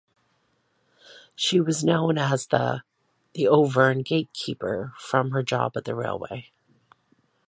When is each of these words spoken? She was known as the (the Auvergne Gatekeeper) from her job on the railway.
She 1.35 1.61
was 1.61 1.83
known 1.83 2.17
as 2.17 2.47
the 2.47 2.81
(the 3.35 3.47
Auvergne 3.47 4.01
Gatekeeper) 4.01 4.93
from 4.97 5.29
her 5.29 5.43
job 5.43 5.73
on 5.75 5.83
the 5.85 5.93
railway. 5.93 6.49